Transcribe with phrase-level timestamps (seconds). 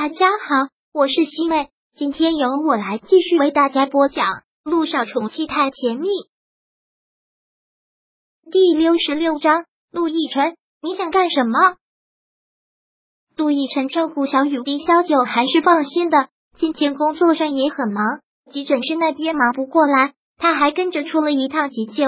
[0.00, 4.26] 大家好，我是西妹，今天由我来继续为大家播讲
[4.62, 6.06] 《路上宠妻太甜蜜》
[8.52, 9.64] 第六十六章。
[9.90, 11.58] 陆亦辰，你想干什么？
[13.36, 16.28] 陆亦辰照顾小雨滴、小九还是放心的。
[16.56, 18.20] 今天工作上也很忙，
[18.52, 22.04] 急诊室那边忙不过来，他还跟着出了一趟急救。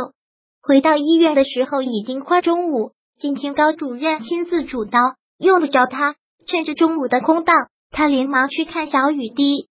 [0.63, 6.15] 回到医院的时候已经快中午，今天高主任亲自主刀，用不着他。
[6.47, 7.55] 趁着中午的空档，
[7.91, 9.69] 他连忙去看小雨滴。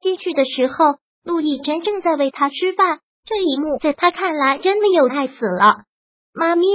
[0.00, 3.00] 进去的时候，陆亦真正在喂他吃饭。
[3.24, 5.84] 这一幕在他看来真的有爱死了。
[6.32, 6.66] 妈咪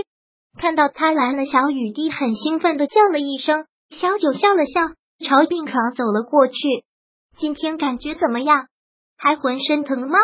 [0.60, 3.66] 看到他来了，小雨滴很兴奋的叫了一声。
[3.90, 4.94] 小九笑了笑，
[5.26, 6.54] 朝病床走了过去。
[7.38, 8.68] 今天感觉怎么样？
[9.18, 10.20] 还浑身疼吗？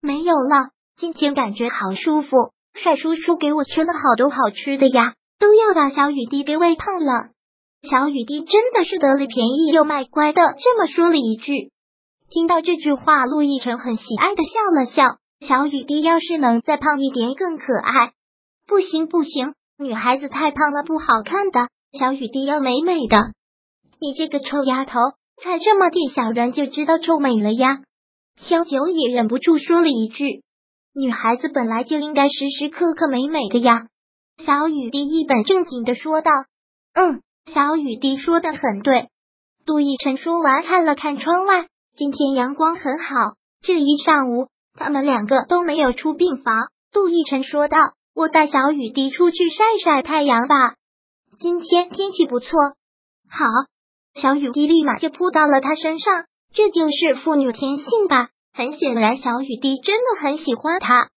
[0.00, 2.52] 没有了，今天感觉好舒服。
[2.74, 7.30] 帅叔叔给我吃了好多好吃的呀，都要把小雨滴给喂胖了。
[7.88, 11.70] 小雨滴真的是得了便宜又卖乖的，这么说了一句。
[12.30, 15.18] 听到这句话，陆亦辰很喜爱的笑了笑。
[15.46, 18.12] 小雨滴要是能再胖一点更可爱。
[18.66, 23.18] 不行不行，女孩子太胖了不好看的，小雨滴要美美的。
[24.00, 24.98] 你这个臭丫头，
[25.42, 27.80] 才这么点小人就知道臭美了呀？
[28.40, 30.42] 萧九也忍不住说了一句
[30.96, 33.86] ：“女孩子本来就应该时时刻刻美美的呀。”
[34.44, 36.30] 小雨滴一本正经的说道
[36.92, 37.20] ：“嗯。”
[37.52, 39.08] 小雨滴说的很对。
[39.64, 43.14] 杜奕晨说完，看了看窗外，今天阳光很好。
[43.60, 46.68] 这一上午，他们两个都没有出病房。
[46.92, 47.78] 杜奕晨说道
[48.14, 50.74] ：“我带小雨滴出去晒晒太阳吧，
[51.38, 52.48] 今天天气不错。”
[53.30, 53.46] 好，
[54.20, 56.24] 小雨滴立马就扑到了他身上。
[56.52, 58.28] 这就是父女天性吧？
[58.52, 61.10] 很显然，小雨滴真的很喜欢他。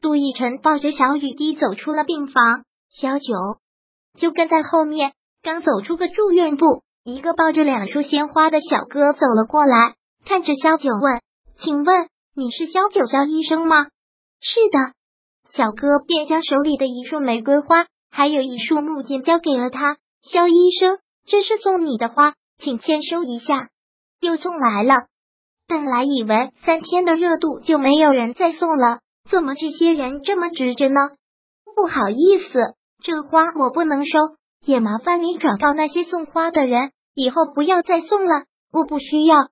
[0.00, 3.34] 杜奕晨抱着小雨滴走出了病房，小九
[4.18, 5.12] 就跟在后面。
[5.42, 11.20] 刚走出个住院部，一个抱着两束鲜花的小哥走了过来，看着萧九问
[11.58, 13.86] ：“请问你是萧九萧医生吗
[14.40, 14.94] ？”“是的。”
[15.50, 19.96] 小哥便将手里的一束玫瑰花，还有一束木槿交给了他。
[20.22, 23.68] “萧医生，这是送你的花，请签收一下。”
[24.22, 25.06] 又送来了。
[25.66, 31.00] 本来以为三天的热度就没有人再送了，怎么这些人这么执着呢？
[31.74, 34.18] 不好意思，这花我不能收。
[34.64, 39.48] 也麻烦你转告那些送花的人，以后不要再送了，我不需要。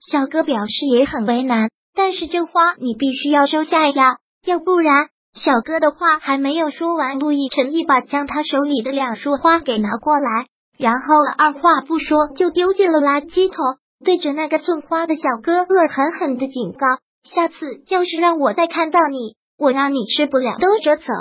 [0.00, 5.08] 小哥表示也很为难，但是这花你必须要收下呀，要不然……
[5.32, 10.46] 小哥的话还没有说完，陆亦辰一把将他手里的两束花给拿过来，
[10.76, 13.56] 然后二话不说就丢进了垃圾桶，
[14.04, 16.86] 对着那个送花的小哥恶狠狠的警告：
[17.22, 21.12] 下次要是让我再看到你，我让你吃不了兜着走。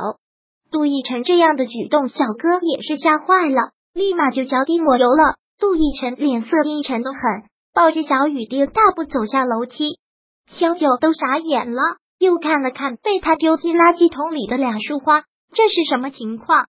[0.71, 5.35] 杜奕晨这样的举动，小哥也是吓坏了，立马就脚底抹油了。
[5.59, 9.99] 杜奕晨脸色阴沉的很，抱着小雨滴大步走下楼梯。
[10.47, 11.81] 小九都傻眼了，
[12.19, 16.65] 又看了看被他丢进垃圾桶里的两束花，这是什么情况？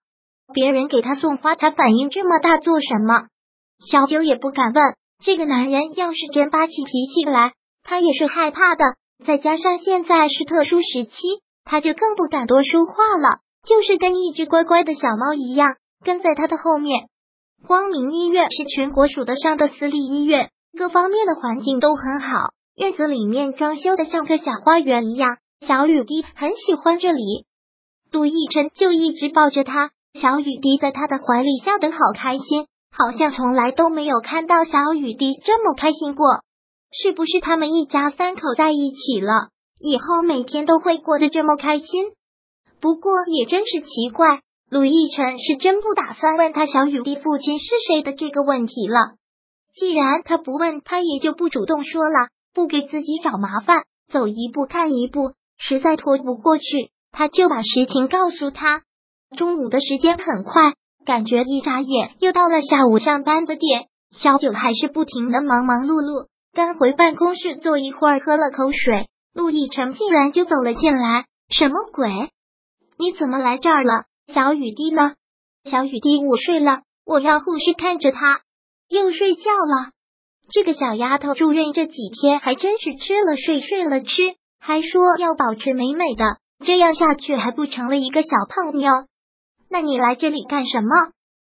[0.53, 3.27] 别人给他送花，他反应这么大做什么？
[3.89, 4.83] 小九也不敢问。
[5.23, 8.83] 这个男人要是真发起脾气来，他也是害怕的。
[9.23, 11.11] 再加上现在是特殊时期，
[11.63, 13.37] 他就更不敢多说话了。
[13.67, 17.07] 就是跟一只乖乖的小猫一样，跟在他的后面。
[17.67, 25.37] 光明医院是全国数得上的私立医院，各方面的环境都很好，院子里面装修的像个小花园一样。
[25.67, 27.45] 小雨滴很喜欢这里，
[28.11, 36.25] 杜奕晨就一直抱着他，小雨滴在他的怀里笑得好开心，好像从来都没有看到小雨滴这么开心过。
[36.91, 41.87] 是不是他们一家三口在一起了，以后每天都会过得这么开心？
[42.81, 49.15] 不过也真是奇怪，陆亦辰是真不打算问他小雨滴父亲是谁的这个问题了。
[49.75, 58.81] 既然他不问，他也就不主动说了，不给自己找麻烦，走一步看一步，实在拖不过去，他就把实情告诉他。
[59.37, 60.73] 中午的时间很快，
[61.05, 66.27] 感觉一眨眼又到了下午上班的点，小九还是不停的忙忙碌碌。
[66.51, 72.09] 刚回办公室坐一会儿，喝了口水，陆亦辰竟然就走了进来，什么鬼？
[73.01, 74.05] 你怎么来这儿了？
[74.27, 75.15] 小雨滴呢？
[75.65, 78.41] 小雨滴午睡了，我让护士看着她。
[78.89, 79.89] 又睡觉了。
[80.51, 88.91] 这个小丫头住院这几天还真是吃了睡，睡了吃，还说要保持美美的，这样下去还不成了一个小胖妞？
[89.67, 90.89] 那你来这里干什么？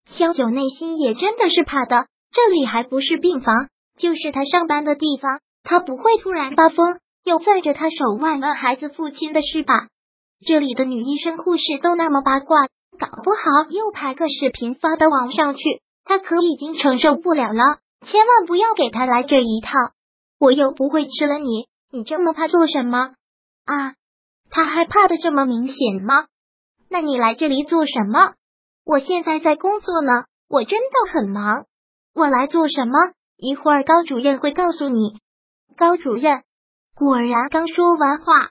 [0.05, 3.67] 萧九内心也真的是怕的，这里还不是病房，
[3.97, 9.89] 就是他上班的地方，他不会突然发疯，又攥着他手腕问孩子父亲的事吧？
[10.45, 12.61] 这里的女医生、护士都那么八卦，
[12.99, 17.79] 搞不好又拍个视频发到网上去，他可已经承受不了了。
[18.05, 19.71] 千万不要给他来这一套。
[20.39, 23.15] 我又不会吃了你，你这么怕做什么
[23.65, 23.95] 啊？
[24.49, 26.25] 他害怕的这么明显吗？
[26.89, 28.33] 那你来这里做什么？
[28.85, 31.65] 我现在在工作呢，我真的很忙。
[32.13, 32.93] 我来做什么？
[33.37, 35.17] 一会儿高主任会告诉你。
[35.77, 36.43] 高主任
[36.95, 38.49] 果然刚说完话，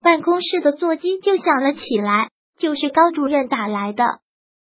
[0.00, 4.04] 办公室的座机就响了起来，就是高主任打来的。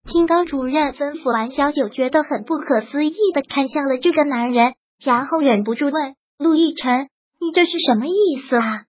[0.06, 7.08] 听高主任吩咐完，小九觉得很不可思议的看向了这个男人，然后忍不住问陆亦辰
[7.40, 8.84] ：“你这是什么意思啊？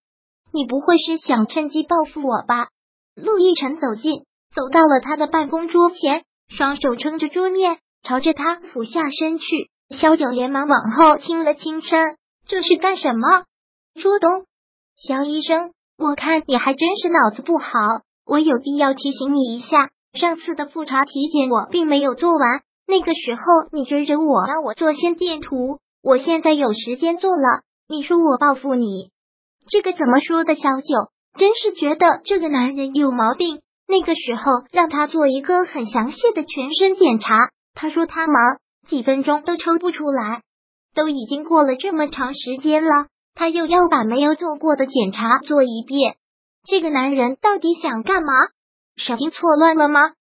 [0.53, 2.69] 你不会是想趁机报复我吧？”
[3.15, 4.25] 陆亦辰走近，
[4.55, 9.45] 走到了他的办公桌前，双手撑着桌面，朝着他俯下身去。
[9.91, 12.17] 小九连忙往后倾了倾身
[12.49, 13.45] ：“这是干什么？”
[13.95, 14.47] 朱东，
[14.97, 17.69] 肖医生，我看你还真是脑子不好，
[18.27, 19.91] 我有必要提醒你一下。
[20.13, 23.43] 上次的复查体检我并没有做完，那个时候
[23.73, 29.11] 你追着我让我做心电图，我现在有时间做了，你说我报复你，
[29.69, 30.55] 这个怎么说的？
[30.55, 33.61] 小九真是觉得这个男人有毛病。
[33.87, 38.59] 那个时候让他做一个很详细的全身检查，他说他忙，
[38.89, 40.43] 几分钟都抽不出来。
[40.95, 46.17] 都已经过了这么长时间了，他又要把没有做过的检查做一遍，
[46.65, 48.33] 这个男人到底想干嘛？
[48.97, 50.13] 神经错乱了吗？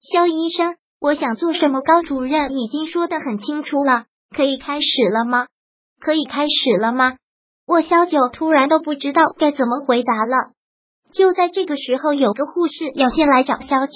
[0.00, 1.80] 肖医生，我想做什么？
[1.82, 5.46] 高主任已经说的很清楚了，可以开始了吗？
[6.00, 7.16] 可以开始了吗？
[7.66, 10.52] 我肖九突然都不知道该怎么回答了。
[11.12, 13.92] 就在这个时候，有个护士要进来找肖九，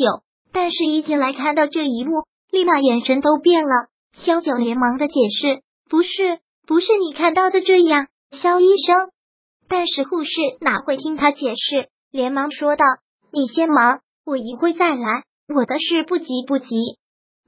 [0.52, 3.86] 但是一进来看到这一幕，立马眼神都变了。
[4.12, 9.10] 肖九连忙的解释：“不是，不是你看到的这样，肖医生。”
[9.68, 12.84] 但是护士哪会听他解释，连忙说道
[13.32, 16.66] ：“你先忙。”我一会再来，我的事不急不急。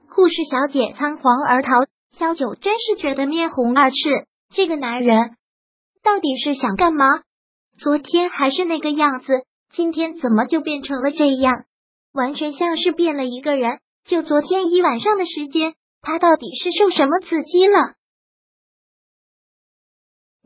[0.07, 1.71] 护士小姐仓皇而逃，
[2.11, 3.97] 萧九真是觉得面红耳赤。
[4.53, 5.31] 这个男人
[6.03, 7.05] 到底是想干嘛？
[7.79, 9.41] 昨天还是那个样子，
[9.73, 11.63] 今天怎么就变成了这样？
[12.13, 13.79] 完全像是变了一个人。
[14.05, 15.73] 就昨天一晚上的时间，
[16.03, 17.95] 他到底是受什么刺激了？